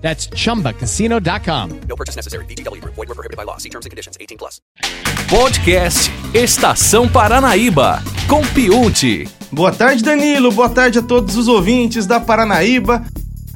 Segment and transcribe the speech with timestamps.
[0.00, 1.80] That's chumbacasino.com.
[1.88, 2.44] No purchase necessary.
[2.46, 2.94] VGW Group.
[2.96, 3.58] Void were prohibited by law.
[3.58, 4.16] See terms and conditions.
[4.18, 4.60] 18 plus.
[5.28, 9.28] Podcast Estação Paranaíba, com Piunte.
[9.52, 10.50] Boa tarde, Danilo.
[10.50, 13.04] Boa tarde a todos os ouvintes da Paranaíba.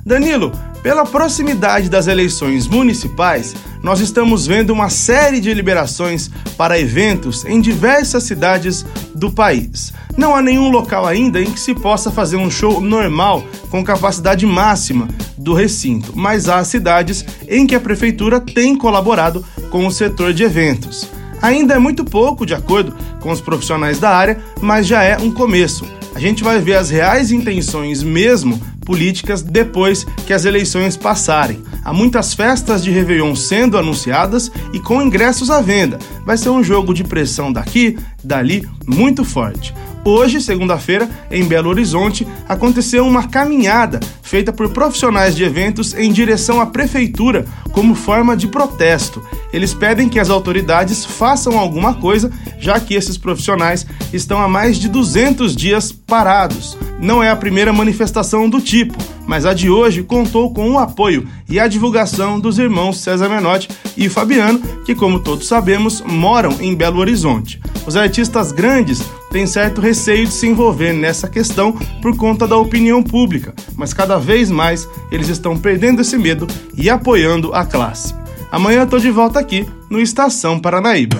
[0.04, 0.52] Danilo,
[0.84, 7.58] pela proximidade das eleições municipais, nós estamos vendo uma série de liberações para eventos em
[7.58, 8.84] diversas cidades
[9.14, 9.94] do país.
[10.14, 14.44] Não há nenhum local ainda em que se possa fazer um show normal com capacidade
[14.44, 15.08] máxima
[15.38, 20.42] do recinto, mas há cidades em que a prefeitura tem colaborado com o setor de
[20.42, 21.08] eventos.
[21.40, 25.30] Ainda é muito pouco, de acordo com os profissionais da área, mas já é um
[25.30, 25.86] começo.
[26.14, 31.62] A gente vai ver as reais intenções mesmo políticas depois que as eleições passarem.
[31.84, 35.98] Há muitas festas de Réveillon sendo anunciadas e com ingressos à venda.
[36.24, 39.74] Vai ser um jogo de pressão daqui, dali, muito forte.
[40.06, 46.60] Hoje, segunda-feira, em Belo Horizonte, aconteceu uma caminhada feita por profissionais de eventos em direção
[46.60, 49.22] à prefeitura como forma de protesto.
[49.54, 54.78] Eles pedem que as autoridades façam alguma coisa, já que esses profissionais estão há mais
[54.78, 56.76] de 200 dias parados.
[56.98, 61.28] Não é a primeira manifestação do tipo, mas a de hoje contou com o apoio
[61.48, 66.74] e a divulgação dos irmãos César Menotti e Fabiano, que, como todos sabemos, moram em
[66.74, 67.60] Belo Horizonte.
[67.86, 71.70] Os artistas grandes têm certo receio de se envolver nessa questão
[72.02, 76.44] por conta da opinião pública, mas cada vez mais eles estão perdendo esse medo
[76.76, 78.23] e apoiando a classe.
[78.54, 81.18] Amanhã eu tô de volta aqui no Estação Paranaíba.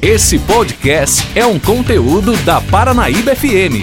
[0.00, 3.82] Esse podcast é um conteúdo da Paranaíba FM.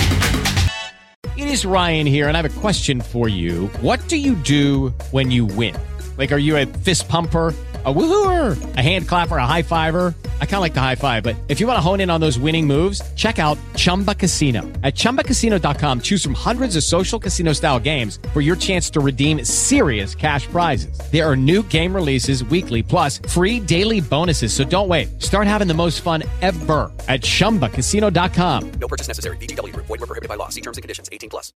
[1.36, 3.70] It is Ryan here, and I have a question for you.
[3.82, 5.76] What do you do when you win?
[6.18, 7.54] Like, are you a fist pumper?
[7.84, 10.16] A woohooer, a hand clapper, a high fiver.
[10.42, 12.22] I kind of like the high five, but if you want to hone in on
[12.22, 14.62] those winning moves, check out Chumba Casino.
[14.84, 19.44] At chumbacasino.com, choose from hundreds of social casino style games for your chance to redeem
[19.44, 20.98] serious cash prizes.
[21.12, 24.54] There are new game releases weekly, plus free daily bonuses.
[24.54, 25.22] So don't wait.
[25.22, 28.72] Start having the most fun ever at chumbacasino.com.
[28.80, 29.38] No purchase necessary.
[29.38, 29.86] Group.
[29.88, 30.50] Void prohibited by law.
[30.50, 31.10] See terms and conditions.
[31.12, 31.52] 18 plus.